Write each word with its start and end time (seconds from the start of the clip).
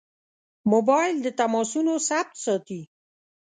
موبایل 0.71 1.15
د 1.21 1.27
تماسونو 1.39 1.93
ثبت 2.07 2.35
ساتي. 2.45 2.81